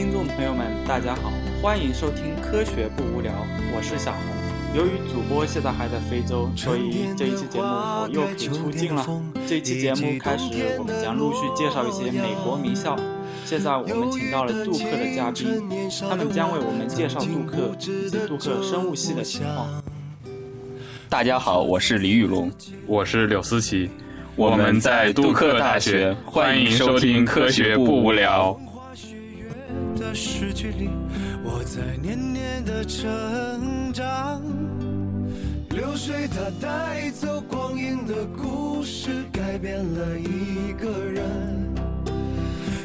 [0.00, 3.30] 听众朋友们，大家好，欢迎收听《科学不无聊》，
[3.76, 4.22] 我是小红。
[4.74, 9.06] 由于主播现在还在非洲，所以这一期节目我又可以出镜了。
[9.46, 12.96] 这一期节目开始，我们将陆续介绍一些美国名校。
[13.44, 15.68] 现在我们请到了杜克的嘉宾，
[16.08, 19.68] 他们将为我们介绍杜克以及杜克生物系的情况。
[21.10, 22.50] 大家好，我是李宇龙，
[22.86, 23.90] 我是柳思琪，
[24.34, 28.58] 我们在杜克大学，欢迎收听《科学不无聊》。
[30.14, 30.88] 诗句里
[31.44, 34.42] 我在年年的成长
[35.70, 41.24] 流水它带走光阴的故事，改变了一个人。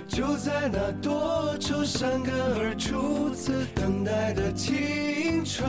[0.07, 5.67] 就在那多愁善感而初次等待的青春。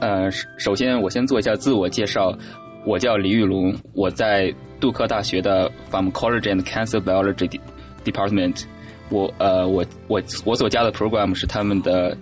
[0.00, 2.32] 呃，首先我先做一下自我介绍，
[2.86, 7.60] 我叫李玉龙，我在杜克大学的 Pharmacology and Cancer Biology
[8.04, 8.64] Department。
[9.10, 12.16] 我呃，我我我所加的 program 是他们的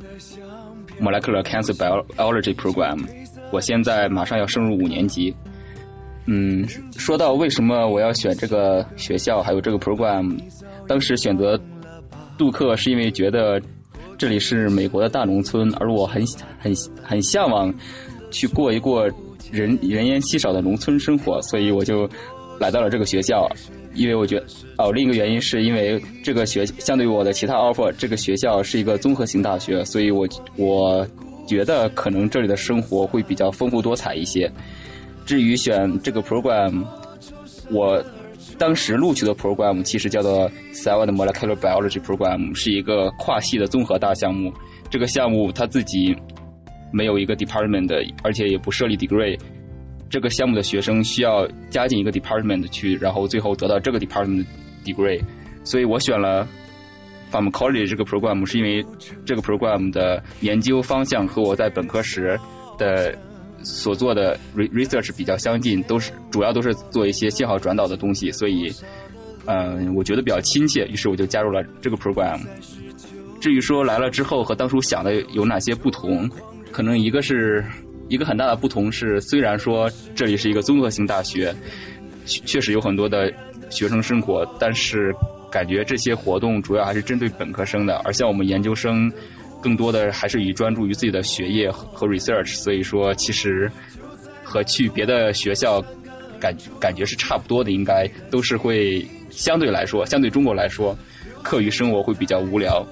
[1.01, 3.03] Molecular Cancer Biology Program。
[3.51, 5.35] 我现在马上要升入五年级。
[6.27, 6.67] 嗯，
[6.99, 10.39] 说到为什么我要选这个学校，还有这个 program，
[10.87, 11.59] 当时选择
[12.37, 13.59] 杜克是因为觉得
[14.19, 16.23] 这里是美国的大农村，而我很
[16.59, 16.73] 很
[17.03, 17.73] 很向往
[18.31, 19.09] 去过一过
[19.51, 22.09] 人人烟稀少的农村生活，所以我就
[22.61, 23.49] 来到了这个学校。
[23.93, 24.47] 因为我觉得，
[24.79, 31.05] 哦，另一个原因是因为这个学相对于我的其他 offer，这个学校是一个综合性大学，所以我我
[31.45, 34.49] 觉得可能这里的生活会比较丰富多彩一些。
[35.27, 36.85] 至于选这个 program，
[37.73, 38.01] 我
[38.57, 44.53] 当时录取的 program 其实叫做 Cell and Molecular Biology Program，是一个跨系的综合大项目。
[44.89, 46.17] 这个项目它自己
[46.93, 47.91] 没有一个 department，
[48.23, 49.37] 而且也不设立 degree。
[50.11, 54.45] 这个项目的学生需要加进一个 department 去，然后最后得到这个 department
[54.85, 55.23] degree。
[55.65, 56.47] 所以我选了
[57.33, 58.85] pharmacology 这个 program，是因为
[59.25, 62.39] 这个 program 的研究方向和我在本科时
[62.77, 63.17] 的。
[63.63, 68.73] 所做的 research 比较相近，都是主要都是做一些信号转导的东西，所以，
[69.45, 72.41] 嗯，我觉得比较亲切，于是我就加入了这个 program。
[73.39, 76.27] 至于说来了之后和当初想的有哪些不同，
[76.73, 77.63] 可能一个是
[78.11, 81.55] 一个很大的不同是，虽然说这里是一个综合性大学，
[82.27, 83.33] 确实有很多的
[83.71, 85.15] 学生生活，但是
[85.51, 89.11] 感觉这些活动主要还是针对本科生的，而像我们研究生。
[89.63, 93.71] 更多的还是以专注于自己的学业和 research，所以说其实
[94.43, 95.85] 和去别的学校
[96.41, 100.97] 感感觉是差不多的，应该都是会相对来说，相对中国来说，
[101.43, 102.83] 课余生活会比较无聊。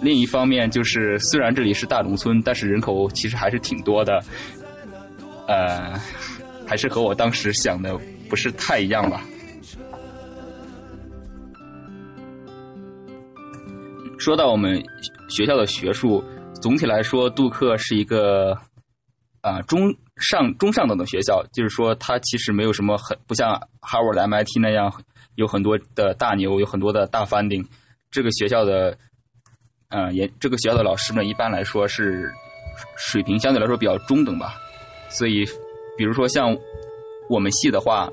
[0.00, 4.22] 另一方面就是，虽然这里是大农村，但是人口其实还是挺多的，
[5.46, 5.98] 呃，
[6.66, 7.98] 还是和我当时想的
[8.28, 9.22] 不是太一样吧。
[14.18, 14.82] 说到我们。
[15.30, 18.58] 学校的学术总体来说，杜克是一个
[19.42, 24.90] 啊中上中上等的学校，就是说它其实没有什么很不像 Harvard、MIT 那样
[25.34, 27.66] 有很多的大牛，有很多的大 funding。
[28.10, 28.96] 这个学校的
[29.90, 32.32] 嗯也这个学校的老师们一般来说是
[32.96, 34.54] 水平相对来说比较中等吧。
[35.08, 35.44] 所以，
[35.96, 36.56] 比如说像
[37.28, 38.08] 我们系的话，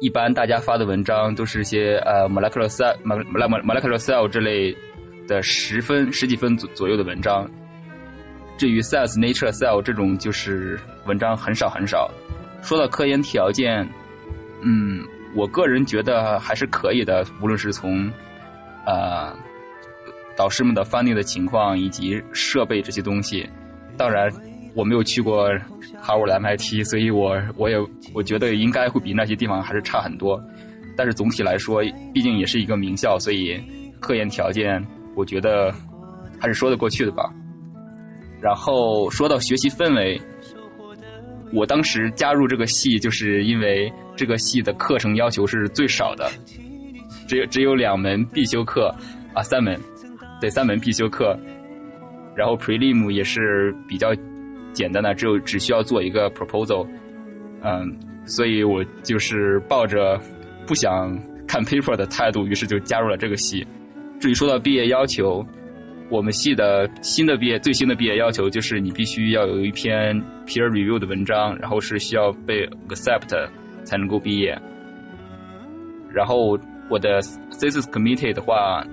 [0.00, 4.76] 一般大家发的文章都是一些呃 molecular cell、molecular cell 这类。
[5.28, 7.50] 的十分十几分左左右的文章，
[8.56, 12.08] 至于 Science Nature Cell 这种就是文章很少很少。
[12.62, 13.84] 说到科研条件，
[14.62, 18.08] 嗯，我个人觉得还是可以的，无论是从
[18.86, 19.36] 呃
[20.36, 23.48] 导师们的 funding 的情况以及设备这些东西。
[23.96, 24.30] 当然，
[24.74, 25.48] 我没有去过
[26.02, 27.76] Harvard、MIT，所以我我也
[28.12, 30.40] 我觉得应该会比那些地方还是差很多。
[30.96, 31.82] 但是总体来说，
[32.12, 33.60] 毕竟也是一个名校，所以
[34.00, 34.84] 科研条件。
[35.14, 35.72] 我觉得
[36.38, 37.32] 还是说得过去的吧。
[38.38, 40.20] 然后说到学习氛围，
[41.54, 46.30] 我当时加入这个系，就是因为这个系的课程要求是最少的，
[47.26, 48.94] 只有只有两门必修课
[49.32, 49.80] 啊，三门，
[50.40, 51.38] 对，三门必修课。
[52.34, 54.14] 然后 prelim 也是比较
[54.74, 56.86] 简单的，只有只需要做一个 proposal，
[57.62, 60.20] 嗯，所以我就是抱着
[60.66, 61.18] 不想
[61.48, 63.66] 看 paper 的态度，于是就加入了这个系。
[64.20, 65.42] 至于说到毕业要求，
[66.10, 70.14] 我们系的新的毕业最新的毕业要求就是你必须要有一篇
[70.46, 73.34] peer review 的文章，然后是需要被 accept
[73.82, 74.56] 才能够毕业。
[76.12, 76.58] 然后
[76.90, 77.22] 我的
[77.52, 78.84] thesis committee 的话，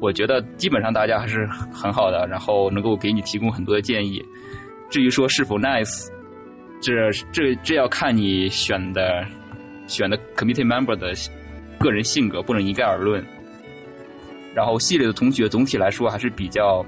[0.00, 4.24] 我觉得基本上大家还是很好的，然后能够给你提供很多的建议。
[4.88, 6.08] 至于说是否 nice，
[6.80, 9.24] 这这这要看你选的
[9.86, 11.12] 选的 committee member 的
[11.78, 13.24] 个人性格，不能一概而论。
[14.54, 16.84] 然后系里的同学总体来说还是比较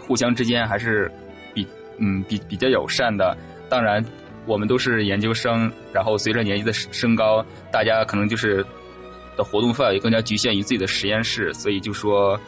[0.00, 1.08] 互相之间还是
[1.54, 1.64] 比
[1.98, 3.36] 嗯比比较友善的。
[3.68, 4.04] 当然，
[4.46, 8.66] 我们都是研究生，然后随着年纪的升高，大家可能就是
[9.36, 12.38] 的活动范围更加局限于自己的实验室，所以就说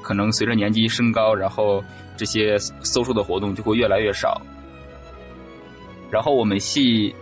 [0.00, 1.82] 可能随着年纪升高，然后
[2.16, 4.40] 这些搜索的活动就会越来越少。
[6.10, 7.14] 然后我们系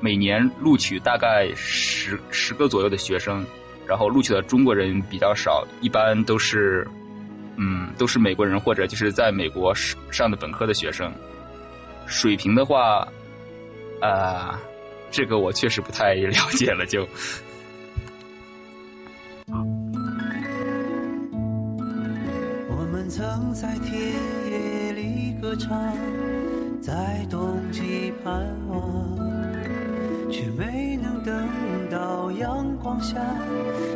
[0.00, 3.44] 每年录取大概十十个左右的学生。
[3.88, 6.84] 然后录取的中国人比较少，一般都是，
[7.56, 9.72] 嗯，都是美国人或者就是在美国
[10.10, 11.08] 上的本科的学生。
[12.04, 13.06] 水平的话，
[14.00, 14.58] 啊，
[15.12, 16.84] 这个我确实不太了解了。
[16.84, 17.06] 就，
[19.48, 19.54] 我
[22.90, 24.12] 们曾在田
[24.50, 25.92] 野里歌唱，
[26.80, 29.16] 在冬季盼望。
[30.28, 31.48] 却没能等
[31.88, 33.20] 到阳光下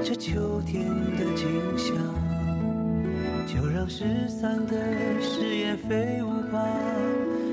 [0.04, 1.96] 这秋天的景象，
[3.46, 4.76] 就让失散的
[5.20, 6.64] 誓言飞舞吧，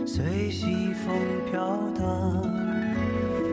[0.06, 1.16] 随西风
[1.50, 2.44] 飘荡。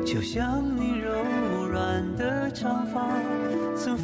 [0.05, 3.09] 就像你柔软的长发，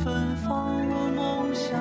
[0.03, 1.79] 芬芳我梦想。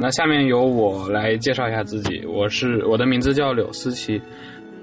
[0.00, 4.22] 那下面由我来介绍一下自己，我是我的名字叫柳思琪。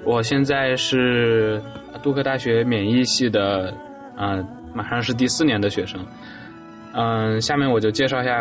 [0.04, 1.62] 我现在是
[2.02, 3.74] 杜克大学免疫系的，
[4.18, 6.06] 嗯，马上是第四年的学生。
[6.94, 8.36] 嗯，下面我就介绍一下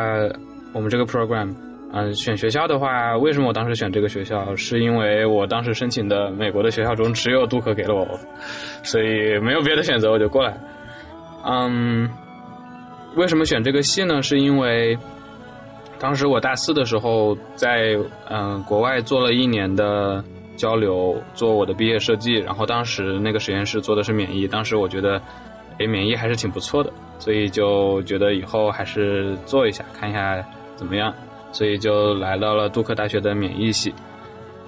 [0.73, 1.55] 我们这个 program。
[1.93, 4.57] 嗯，选学校的话，为什么我当时选这个学校？
[4.57, 8.09] 是因为我当时申请的美国的学校中只有杜克给了我，
[8.83, 10.57] 所以没有别的选择，我就过来。
[11.45, 12.09] 嗯，
[13.17, 14.23] 为什么选这个系呢？
[14.23, 14.97] 是因为
[15.99, 17.97] 当时我大四的时候在
[18.29, 20.25] 嗯国外做了一年的。
[20.55, 25.21] 交流做我的毕业设计，然后当时那个实验室做的是免疫，当时我觉得，
[25.81, 30.45] 哎，免疫还是挺不错的，所以就觉得以后还是做一下，看一下
[30.77, 31.13] 怎么样，
[31.53, 33.93] 所以就来到了杜克大学的免疫系。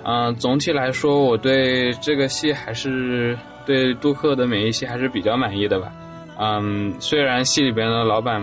[0.05, 5.93] 嗯，总体来说，我对这个系还是对杜克的免疫系还是比较满意的吧。
[6.39, 8.41] 嗯，虽然系里边的老板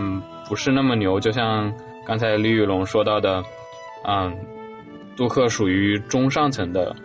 [0.48, 1.74] 不是那么牛，就像
[2.06, 3.44] 刚才李宇龙说到的，
[4.08, 4.34] 嗯，
[5.16, 6.96] 杜克属于中上层的。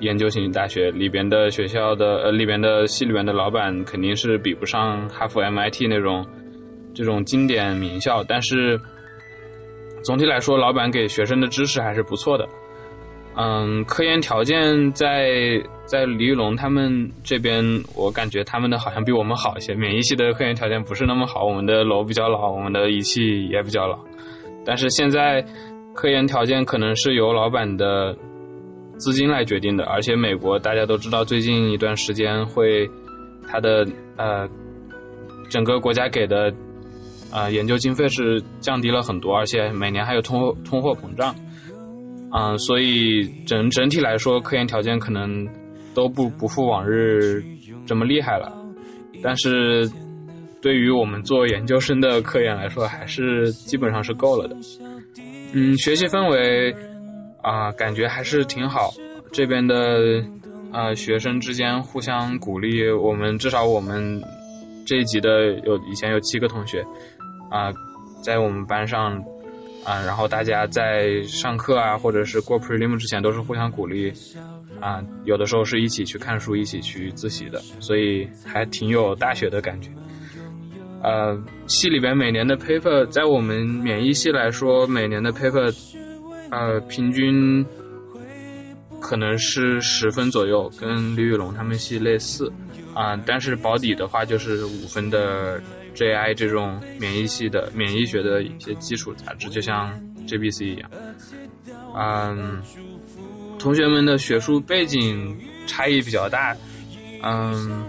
[0.00, 6.24] 研究型大学里边的学校的呃里边的系里边的老板肯定是比不上哈佛 MIT 那种
[6.94, 8.80] 这种经典名校，但是
[10.04, 12.48] 总体来说，老板给学生的支持还是不错的。
[13.38, 17.64] 嗯，科研条件在在李玉龙他们这边，
[17.94, 19.74] 我感觉他们的好像比我们好一些。
[19.74, 23.98] 免疫系的科研条件不是那么好，我们的楼比较老，我们的仪器也比较老，
[24.64, 25.44] 但是现在
[25.94, 28.16] 科研条件可能是由老板的。
[29.00, 32.84] 资金来决定的，而且美国大家都知道，最近一段时间会，
[33.46, 33.86] 它的
[34.16, 34.44] 呃，
[35.48, 36.52] 整个国家给的
[37.30, 41.32] 啊研究经费是降低了很多，而且每年还有通通货膨胀，
[42.32, 45.46] 嗯，所以整整体来说，科研条件可能
[45.94, 47.42] 都不不复往日
[47.86, 48.52] 这么厉害了，
[49.22, 49.88] 但是
[50.60, 54.56] 对于我们做研究生的科研来说，还是基本上是够了的，
[55.54, 56.74] 嗯，学习氛围。
[57.40, 58.90] 啊，感觉还是挺好。
[59.32, 60.20] 这边的
[60.72, 62.90] 啊，学生之间互相鼓励。
[62.90, 64.20] 我们至少我们
[64.84, 66.82] 这一级的有以前有七个同学
[67.48, 67.72] 啊，
[68.22, 69.22] 在我们班上
[69.88, 74.12] 啊，然后大家在上课啊，或者是过 prelim 之前都是互相鼓励
[74.80, 75.02] 啊。
[75.24, 79.90] 有的时候是一起去看书，一起去自习的，所以还挺有大学的感觉。
[81.02, 85.74] 呃，系里边每年的 paper，在我们免疫系来说，每年的 paper。
[86.50, 87.62] 呃，平均
[89.00, 92.50] 可能是十分左右，跟李宇龙他们系类似
[92.94, 93.14] 啊。
[93.26, 95.60] 但是保底的话，就是五分的
[95.98, 99.92] JI 这种免疫系的免疫学的一些基础杂志，就像
[100.28, 100.88] JBC 一样。
[101.96, 102.62] 嗯，
[103.58, 105.36] 同学们的学术背景
[105.66, 106.56] 差异比较大。
[107.24, 107.84] 嗯，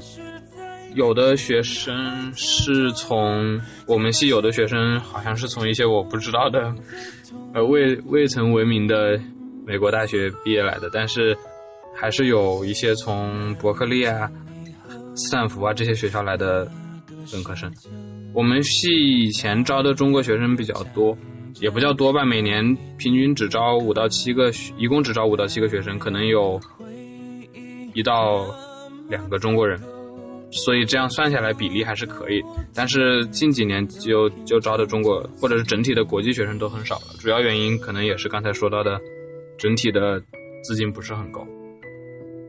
[0.96, 6.74] 有的学生是从我们系，有的学生好像是从一些我不知道的。
[7.54, 9.20] 呃，未未曾闻名的
[9.68, 11.38] 美国大学毕业来的，但是
[11.96, 14.28] 还是有一些从伯克利啊、
[15.16, 16.68] 斯坦福啊这些学校来的
[17.32, 17.72] 本科生。
[18.34, 21.18] 我们系以前招的中国学生比较多，
[21.60, 22.64] 也不叫多吧，每年
[22.98, 26.60] 平均只招五到七个，一共只招五到七个学生，可能有
[27.94, 28.46] 一到
[29.10, 29.80] 两个中国人。
[30.52, 32.42] 所以这样算下来比例还是可以，
[32.74, 39.00] 但是近几年就就招的中国或者是整体的国际学生都很少了，主要原因可能也是刚才说到的，
[39.60, 40.20] 整体的
[40.64, 41.48] 资金不是很够。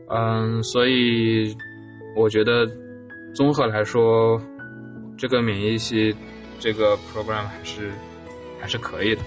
[0.09, 1.55] 嗯，所以
[2.15, 2.67] 我觉得
[3.35, 4.41] 综合来说，
[5.21, 6.15] 这个免疫系
[6.59, 7.91] 这个 program 还是
[8.59, 9.21] 还是可以的。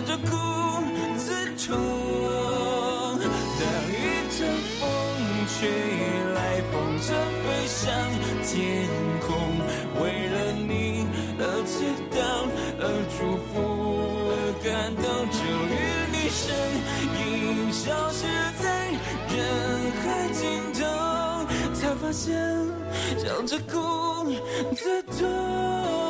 [0.00, 0.30] 笑着哭
[1.18, 1.76] 自痛。
[3.18, 3.94] 当一
[4.30, 4.88] 阵风
[5.46, 5.68] 吹
[6.32, 6.38] 来，
[6.72, 7.04] 风筝
[7.44, 7.78] 飞上
[8.42, 8.88] 天
[9.20, 9.28] 空，
[10.00, 11.04] 为了你
[11.38, 12.16] 而祈祷，
[12.80, 13.60] 而祝福，
[14.30, 15.04] 而感动。
[15.30, 15.38] 终
[15.68, 15.76] 于，
[16.10, 16.40] 你身
[17.20, 18.24] 影消失
[18.62, 18.64] 在
[19.28, 19.38] 人
[20.00, 20.02] 海
[20.32, 20.40] 尽
[20.80, 20.80] 头，
[21.74, 22.26] 才发现
[23.18, 23.76] 笑着哭
[24.74, 26.09] 自痛。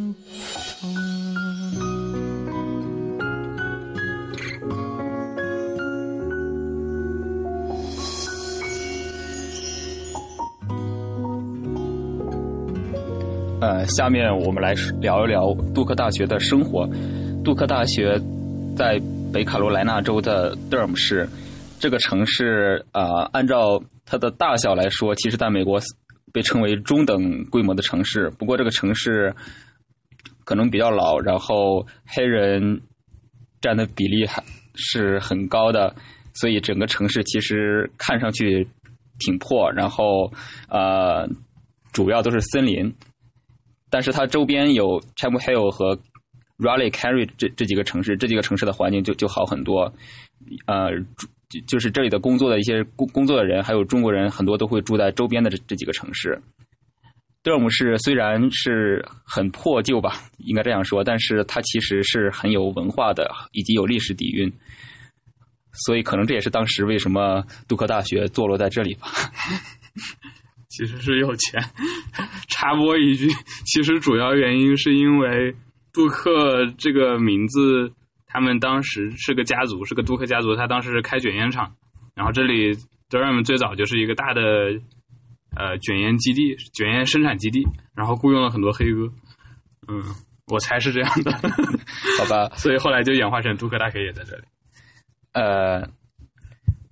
[13.61, 16.89] 呃，下面我们来聊一聊杜克大学的生活。
[17.43, 18.19] 杜克大学
[18.75, 18.99] 在
[19.31, 21.29] 北卡罗来纳州的德尔姆市，
[21.79, 25.79] 这个城市啊、呃按照它的大小来说，其实在美国
[26.33, 28.31] 被称为中等规模的城市。
[28.31, 29.31] 不过这个城市
[30.43, 32.81] 可能比较老，然后黑人
[33.61, 35.93] 占的比例还是很高的，
[36.33, 38.67] 所以整个城市其实看上去
[39.19, 40.33] 挺破，然后
[40.67, 41.29] 呃，
[41.93, 42.91] 主要都是森林。
[43.91, 45.95] 但是它周边有 Chapel Hill 和
[46.57, 49.93] Raleigh Carry 这这几个城市，这几个城市的环境就就好很多。
[50.65, 50.89] 呃，
[51.49, 56.41] 就就是这里的工作的一些工工作的人，还有中国人，很多都会住在周边的这这几个城市。
[57.43, 64.51] 德尔姆市虽然是很破旧吧，应该这样说，但是它其实是很有文化的，以及有历史底蕴。
[65.73, 69.07] 所以可能这也是当时为什么杜克大学坐落在这里吧。
[70.71, 71.61] 其实是有钱。
[72.49, 73.27] 插播一句，
[73.65, 75.53] 其实主要原因是因为
[75.93, 77.91] 杜克这个名字，
[78.25, 81.75] 他们当时是个家族，是个杜克家族，他当时是开卷烟厂，
[82.15, 82.73] 然后这里
[83.09, 84.41] Durham 最早就是一个大的
[85.55, 89.11] 呃卷烟基地、卷烟生产基地，然后雇佣了很多黑哥。
[89.87, 90.01] 嗯，
[90.47, 91.31] 我猜是这样的，
[92.19, 94.43] 好吧， 所以后来就演化成杜克大学也在这里。
[95.33, 95.89] 呃，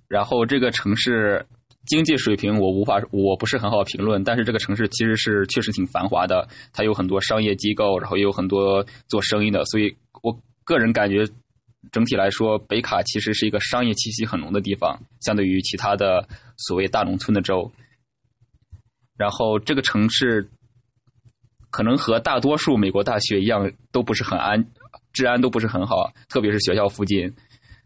[0.08, 1.46] 然后这个城市
[1.90, 9.92] 经济水平我无法，我不是很好评论，但是这个城市其实是确实挺繁华的，它有很多商业机构，然后也有很多做生意的，所以
[10.22, 11.26] 我个人感觉
[11.90, 17.72] 整体来说，北卡其实是一个商业气息很浓的地方，相对于其他的所谓大农村的州。
[19.18, 20.48] 然后这个城市
[21.70, 24.64] 可能和大多数美国大学一样，都不是很安，
[25.12, 27.34] 治安都不是很好，特别是学校附近。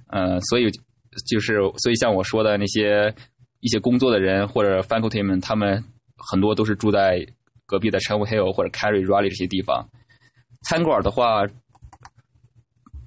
[0.09, 0.71] 呃，所以
[1.27, 3.15] 就是，所以像我说的那些
[3.65, 5.83] 一些工作的人或者 faculty 们，他们
[6.19, 7.27] 很多都是住在
[7.65, 9.89] 隔壁的 Chapel Hill 或者 Carry、Raleigh 这些地方。
[10.69, 11.47] 餐馆的话，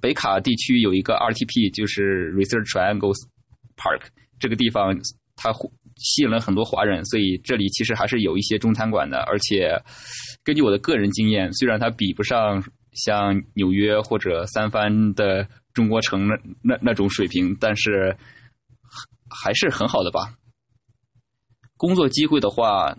[0.00, 3.18] 北卡地区有一个 RTP，就是 Research Triangles
[3.76, 4.08] Park
[4.40, 4.98] 这个地方，
[5.36, 5.52] 它
[5.96, 9.18] 吸引了很多华人，所以这里其实还是有一些中餐馆的。
[9.28, 9.80] 而且
[10.42, 12.60] 根据我的个人经验，虽然它比不上
[12.94, 18.16] 像纽约或者三藩的中国城那那那种水平，但是
[19.30, 20.34] 还是很好的吧。
[21.78, 22.94] 工作机会的话，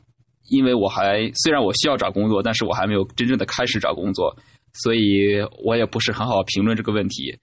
[0.49, 4.35] 因为我还虽然我需要找工作，但是我还没有真正的开始找工作，
[4.73, 7.37] 所以我也不是很好评论这个问题。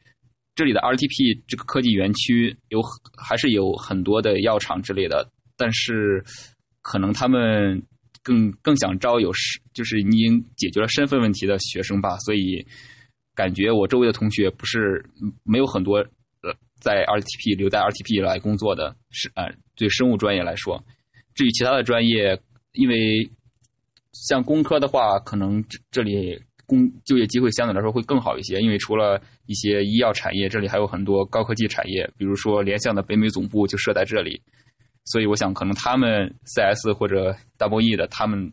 [0.56, 2.80] 这里的 RTP 这个科技园区有
[3.16, 6.24] 还是有很多的药厂之类的，但是
[6.80, 7.82] 可能他们
[8.22, 12.66] 更更想招有是就是已经解决了身份问题的学生吧，所以
[13.34, 15.04] 感觉我周围的同学不是
[15.44, 20.82] 没有很多呃在 RTP 留在 RTP 来工作的，是、呃，对生物专业来说，
[21.36, 22.40] 至于其他的专业，
[22.72, 23.30] 因为
[24.12, 34.42] 像工科的话，可能这这里工就业机会相对来说会更好一些，因为除了一些医药产业，这里还有很多高科技产业，比如说联想的北美总部就设在这里，
[35.04, 38.50] 所以我想可能他们 CS 或者 Double E 的他们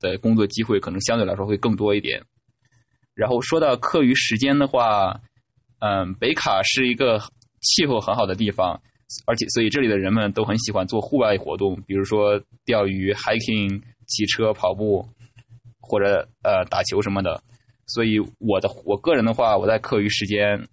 [0.00, 2.22] 的工作机会可能相对来说会更多一点。
[3.14, 5.20] 然后说到课余时间的话，
[5.78, 7.20] 嗯，北卡是一个
[7.60, 8.80] 气候很好的地方，
[9.26, 15.08] 而且所以这里的人们都很喜欢做户外活动，比如说钓鱼、hiking、骑车、跑步。
[15.86, 17.42] 或者呃打球什么的，
[17.86, 20.66] 所以我的我个人的话，我在课余时间，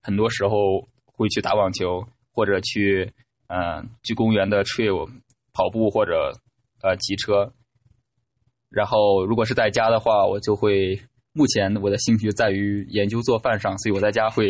[0.00, 3.12] 很多时候会去打网球，或者去
[3.48, 5.06] 嗯去公园的 trail
[5.52, 6.32] 跑步或者
[6.82, 7.52] 呃骑车。
[8.70, 10.98] 然后如果是在家的话，我就会
[11.34, 14.48] 目前我的兴趣在于研究做饭上，所以我在家会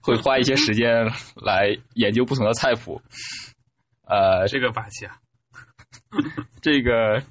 [0.00, 3.00] 会花一些时间来研究不同的菜谱。
[4.06, 5.16] 呃， 这个霸气啊，
[6.60, 7.22] 这个。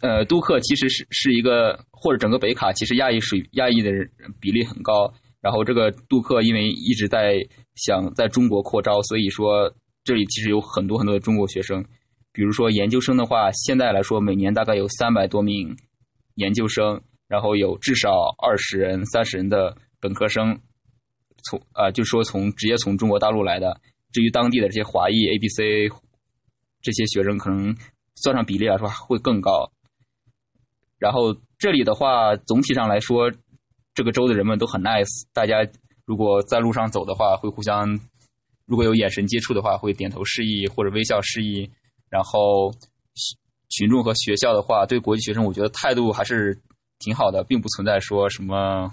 [0.00, 5.12] 呃，杜克其实是是一个，或者整个北卡其实亚裔水亚裔的人比例很高。
[5.40, 7.34] 然后这个杜克因为一直在
[7.74, 9.74] 想在中国扩招，所以说
[10.04, 11.84] 这里其实有很多很多的中国学生。
[12.32, 15.76] 比如说研究生的话，现在来说每年大概有三百多名
[16.36, 20.60] 研究生，然后有至少二十人、三十人的本科生，
[21.44, 23.80] 从啊就说从直接从中国大陆来的。
[24.10, 25.88] 至于当地的这些华裔 A、B、C
[26.80, 27.76] 这些学生，可能
[28.14, 29.70] 算上比例来说会更高。
[30.98, 33.30] 然后这里的话，总体上来说，
[33.94, 35.26] 这个州的人们都很 nice。
[35.32, 35.56] 大家
[36.06, 38.00] 如果在路上走的话，会互相
[38.64, 41.70] 如果有眼神接触的话，会点头示意或者微笑示意。
[42.08, 42.72] 然后
[43.68, 46.58] 群众和学校的话，对国际学生，我觉得态度还是
[46.98, 48.90] 挺好的，并不存在说什么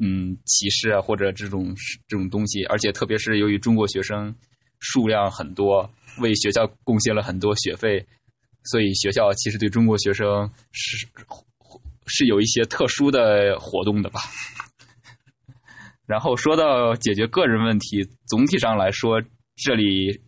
[0.00, 1.74] 嗯歧视啊或者这种
[2.08, 2.64] 这种东西。
[2.64, 4.34] 而且特别是由于中国学生
[4.78, 8.06] 数量很多，为学校贡献了很多学费。
[8.64, 11.06] 所以学校其实对中国学生是
[12.06, 14.20] 是有一些特殊的活动的吧。
[16.06, 19.22] 然后说到解决个人问题，总体上来说，
[19.56, 20.20] 这里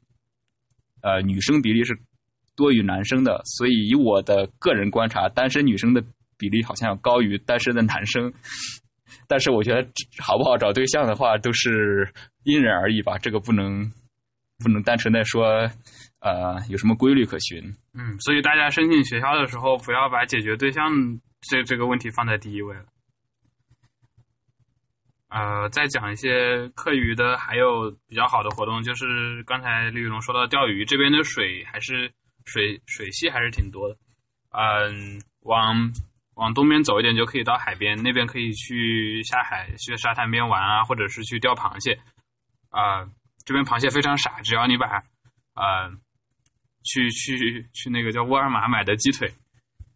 [1.03, 1.99] 呃女生比例是
[2.57, 3.43] 多于男生的。
[3.45, 6.03] 所以以我的个人观察，单身女生的
[6.39, 8.33] 比例好像要高于单身的男生。
[9.29, 9.87] 但是我觉得
[10.19, 12.13] 好不好找对象的话，都是
[12.45, 13.19] 因人而异吧。
[13.19, 13.91] 这个不能
[14.59, 15.71] 不能单纯的说。
[16.25, 17.61] 呃，有什么规律可循？
[17.95, 20.89] 嗯，所以大家申请学校的时候，不要把解决对象
[21.41, 22.85] 这这个问题放在第一位了。
[25.31, 32.13] 呃，再讲一些课余的，还有比较好的活动，就是刚才李雨龙说到钓鱼，这边的水还是
[32.45, 33.97] 水水系还是挺多的。
[34.53, 35.93] 嗯，往
[36.35, 41.99] 往东边走一点就可以到海边，那边可以去下海去沙滩边玩啊，或者是去钓螃蟹。
[42.71, 43.05] 啊，
[43.45, 44.87] 这边螃蟹非常傻，只要你把
[45.55, 45.93] 呃。
[46.85, 49.33] 去去去那个叫沃尔玛买的鸡腿，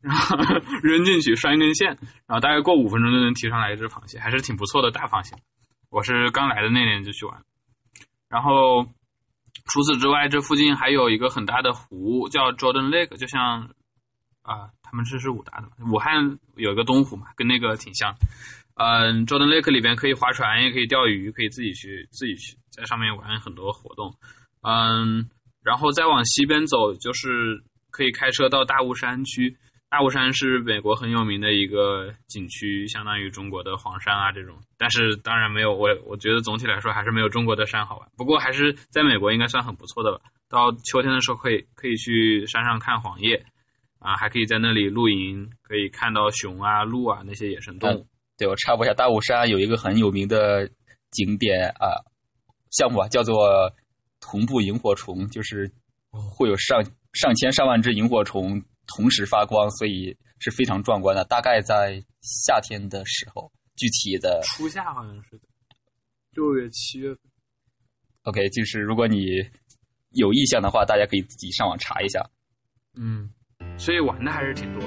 [0.00, 0.36] 然后
[0.84, 1.88] 扔进去拴一根线，
[2.28, 5.34] 然后大概过五分钟就能提上来一只螃蟹，还是挺不错的大螃蟹。
[5.90, 7.42] 我是刚来的那年就去玩，
[8.28, 8.84] 然后
[9.64, 13.68] 除此之外，这附近还有一个很大的湖叫 Jordan Lake，就像
[14.46, 18.14] 啊，他们这是武大的，武汉有一个东湖嘛，跟那个挺像。
[18.76, 24.14] 嗯，Jordan Lake 里边可以划船，也可以钓鱼，可以自己去自己去在上面玩很多活动。
[24.62, 25.28] 嗯。
[25.64, 29.56] 然后再往西边走，就是可以开车到大雾山区。
[29.90, 34.56] 大雾山是美国很有名的一个景区，相当于中国的黄山啊这种。
[34.78, 38.08] 但是当然没有我，我觉得总体来说还是没有中国的山好玩。
[38.16, 40.20] 不过还是在美国应该算很不错的了。
[40.48, 43.44] 到秋天的时候可以可以去山上看黄叶，
[44.06, 48.06] 啊，还可以在那里露营，可以看到熊啊、鹿啊那些野生动物。
[48.38, 50.70] 对我插播一下，大雾山有一个很有名的
[51.10, 51.98] 景点啊
[52.70, 53.72] 项目啊，叫做。
[54.18, 55.70] 同步萤火虫就是
[56.10, 61.22] 会有上上千上万只萤火虫同时发光，所以是非常壮观的。
[61.26, 65.38] 大概在夏天的时候，具体的初夏好像是
[66.32, 67.18] 六月七月份。
[68.22, 69.26] OK，就是如果你
[70.12, 72.28] 有意向的话，大家可以自己上网查一下。
[72.98, 73.30] 嗯，
[73.76, 74.82] 所以玩的还是挺多。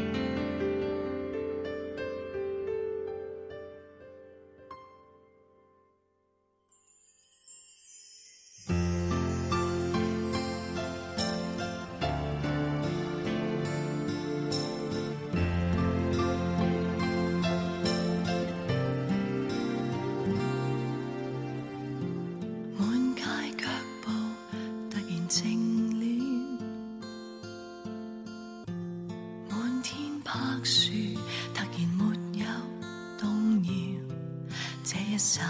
[35.19, 35.41] 一刹，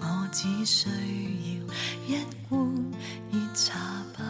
[0.00, 0.94] 我只需要
[2.08, 2.58] 一碗
[3.30, 3.78] 热茶
[4.16, 4.24] 吧，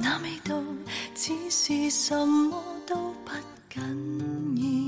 [0.00, 0.60] 那味道
[1.14, 3.30] 只是什么都不
[3.72, 3.80] 紧
[4.56, 4.81] 要。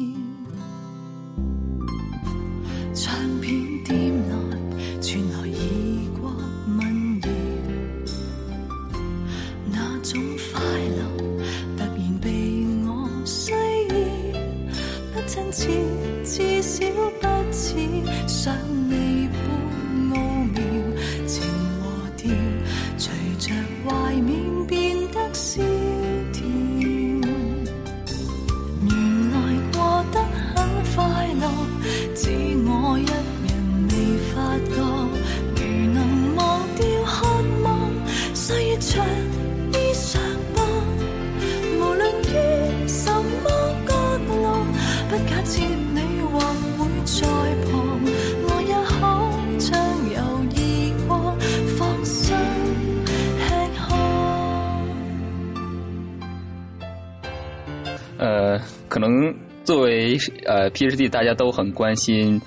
[60.13, 62.41] 为呃 PhD，大家都很关心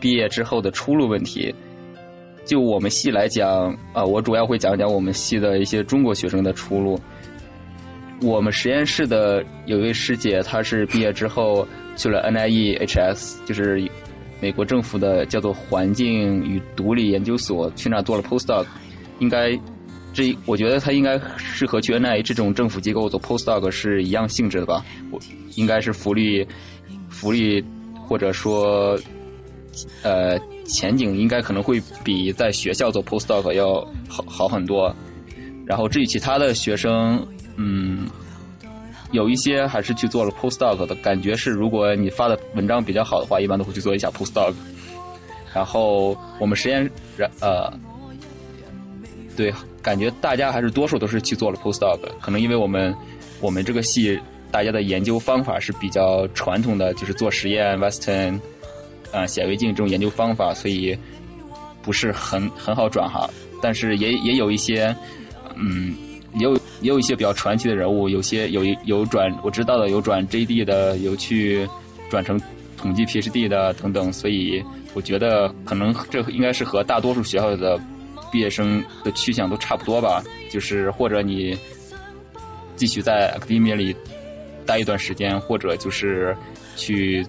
[0.00, 1.54] 毕业之后的出路问题。
[2.44, 6.98] 就我们系来讲，啊、我主要会讲讲我们系的一些中国学生的出路。
[8.22, 13.86] 我们实验室的有一位师姐，她是毕业之后去了 NIEHS，就是
[14.40, 18.64] 美国政府的叫做环境与独立研究所，去那做了 postdoc。
[19.18, 19.58] 应该
[20.14, 24.84] 这我觉得她应该是和去 NIH 这种政府机构做 postdoc 是一样性质的吧？
[25.10, 25.18] 我
[25.56, 26.46] 应该是福利
[27.16, 27.64] 福利
[28.06, 28.98] 或者说
[30.02, 34.94] 呃前景应该可能会比在学校做 postdoc 要好好很多。
[35.64, 37.26] 然后至于其他的学生，
[37.56, 38.06] 嗯，
[39.10, 44.54] 有一些还是去做了 postdoc 的，感觉是如果你发的文章比较好的话，一般都会去做一下 postdoc。
[45.52, 46.88] 然后我们实验
[47.40, 47.72] 呃，
[49.36, 49.52] 对，
[49.82, 52.94] 感觉大家还是多数都是去做了 postdoc，可能因为我们
[53.40, 58.40] 我们这个系大家的研究方法是比较传统的，就是做实验 Western
[59.12, 60.96] 啊、显微镜这种研究方法，所以
[61.82, 63.28] 不是很很好转哈。
[63.62, 64.94] 但是也也有一些，
[65.54, 65.94] 嗯，
[66.34, 71.66] 也有也有一些比较传奇的人物，有些有有转我知道的有转 JD 的，有去
[72.10, 72.40] 转成
[72.76, 77.80] 统计 PhD 的等等，所以我觉得可能这应该是和大多数学校的
[78.30, 81.56] 毕业生的去向都差不多吧，就是或者你
[82.74, 83.96] 继续在 academia 里
[84.66, 86.36] 待一段时间，或者就是
[86.74, 87.24] 去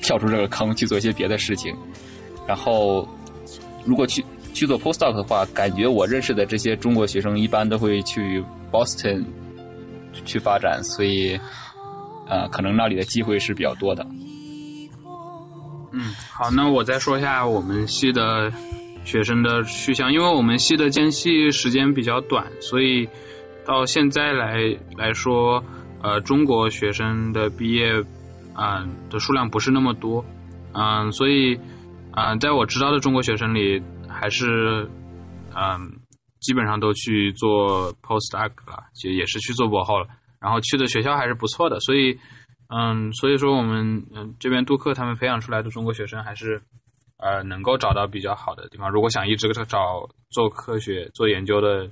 [0.00, 1.76] 跳出这个坑去做一些别的事情。
[2.48, 3.06] 然后，
[3.84, 9.24] 如果去去做 postdoc 的话，感觉我认识的这些中国学生一般都会去 Boston
[10.24, 11.38] 去发展，所以
[12.28, 14.04] 呃，可能那里的机会是比较多的。
[15.92, 18.50] 嗯，好，那我再说一下我们系的
[19.04, 23.08] 学生的去向，因为我们系的间隙时间比较短，所以
[23.64, 24.56] 到现在来
[24.96, 25.62] 来说，
[26.02, 27.92] 呃，中国学生的毕业
[28.56, 30.24] 嗯、的数量不是那么多，
[30.74, 31.58] 嗯、所以
[32.14, 34.88] 嗯、在我知道的中国学生里，还是
[35.54, 36.00] 嗯、
[36.40, 40.06] 基本上都去做 postdoc 了，就也是去做博后了，
[40.40, 42.18] 然后去的学校还是不错的，所以。
[42.74, 46.62] 嗯，所以说我们嗯这边杜克他们培养出来的中国学生还是
[47.18, 48.90] 呃能够找到比较好的地方。
[48.90, 51.90] 如果想一直找做科学、做研究的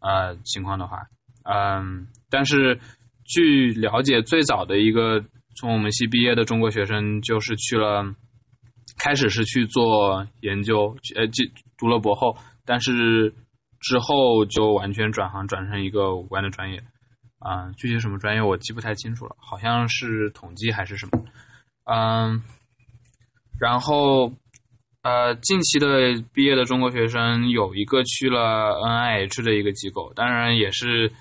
[0.00, 0.96] 呃情况的话，
[1.44, 2.80] 嗯，但是
[3.28, 5.22] 据了解，最早的一个
[5.56, 8.02] 从我们系毕业的中国学生就是去了，
[8.98, 11.44] 开始是去做研究，呃，就
[11.76, 13.34] 读了博后，但是
[13.80, 16.82] 之后就完全转行转成一个无关的专业。
[17.40, 21.22] 啊、具体什么专业我记不太清楚了，好像是统计还是什么。
[21.84, 22.42] 嗯，
[23.60, 24.32] 然后
[25.02, 31.12] 呃，近期的毕业的中国学生有一个去了 NIH 的一个机构，当然也是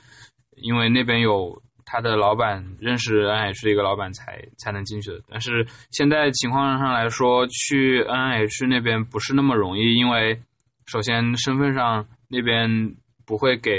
[0.56, 5.22] 因为那边有他的老板认识 N H 的一个老板才才能进去的。
[5.30, 10.38] 但是现在情况上来说，去 N H 那边不是那么容易，因为
[10.86, 12.94] 首先身份上那边
[13.26, 13.72] 不会给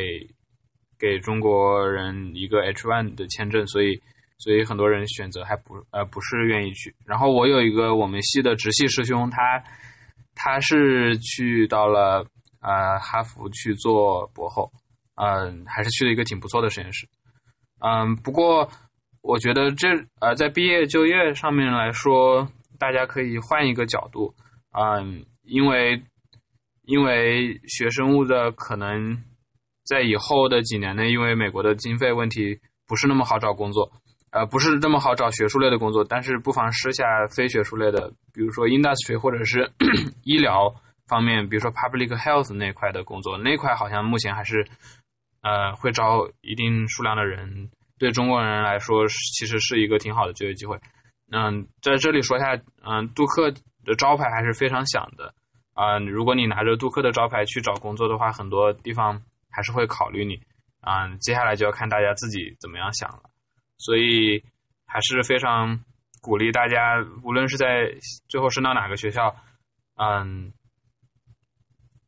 [0.99, 4.01] 给中国人一个 H1 的签证，所以
[4.39, 6.95] 所以很多人选择还不呃不是愿意去。
[7.05, 9.63] 然后我有一个我们系的直系师兄，他
[10.35, 12.25] 他是去到了
[12.63, 14.73] 呃哈佛去做博后，
[15.17, 17.07] 嗯、还是去了一个挺不错的实验室。
[17.81, 18.69] 嗯，不过
[19.23, 19.89] 我觉得这
[20.21, 24.35] 呃在毕业就业上面来说，大家可以换一个角度，
[24.73, 26.03] 嗯，因为
[26.87, 29.23] 因为学生物的可能
[29.85, 33.91] 在以后的几年内，因为美国的经费问题不是那么好找工作，
[34.31, 39.71] 呃，不是那么好找学术类的工作，但是不妨试下非学术类的，比如说 industry 或者是
[40.25, 40.75] 医疗
[41.07, 44.67] 方面，比如说 public health 那块的工作，那块好像目前还是
[45.49, 50.79] 呃会招一定数量的人，对中国人来说其实是一个挺好的就业机会。
[51.33, 53.51] 嗯，在这里说一下，嗯，杜克
[53.85, 55.33] 的招牌还是非常响的。
[55.75, 60.41] 啊、如果你拿着杜克的招牌去找工作的话，很多地方还是会考虑你。
[60.81, 63.23] 啊、接下来就要看大家自己怎么样想了。
[63.79, 64.43] 所以
[64.87, 65.79] 还是非常
[66.21, 67.95] 鼓励大家，无论是在
[68.29, 69.37] 最后升到哪个学校，
[69.97, 70.53] 嗯，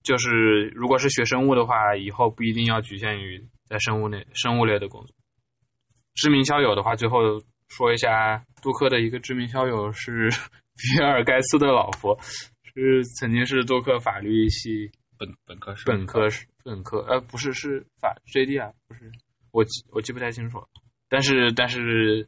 [0.02, 5.14] 就是如果是学生物的话，以后不一定要局限于在生物类生物类的工作。
[6.14, 7.18] 知名校友的话，最后
[7.68, 10.28] 说一下，杜克的一个知名校友是
[10.76, 12.18] 比尔盖茨的老婆，
[12.74, 19.10] 是曾经是杜克法律系本本科是本科是本科，呃，不是是法 JD 啊，不是，
[19.52, 20.66] 我记我记不太清楚了，
[21.08, 22.26] 但是但是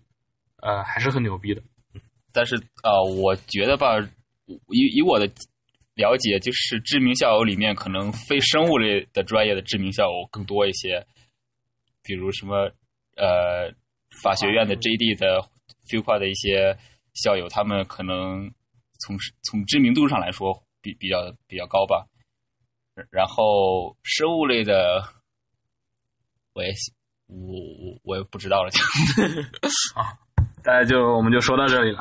[0.58, 1.62] 呃还是很牛逼的。
[2.34, 4.00] 但是呃，我觉得吧，
[4.46, 5.28] 以以我的
[5.94, 11.06] 了解，就是知名校友里面，可能非生物类的专业的知名校友更多一些，
[12.02, 12.70] 比如什么
[13.16, 13.70] 呃
[14.22, 15.46] 法学院的 JD 的
[15.90, 16.76] FUPA 的一些
[17.14, 18.50] 校友，他们可能
[19.00, 22.06] 从从知名度上来说比比较比较高吧。
[23.10, 25.02] 然后生物类的，
[26.54, 26.70] 我也
[27.26, 28.80] 我我我也不知道了，就
[29.98, 30.12] 啊，
[30.62, 32.00] 大家就我们就说到这里了。